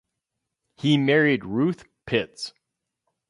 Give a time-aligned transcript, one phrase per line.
[0.77, 2.53] He married Ruth Pitts.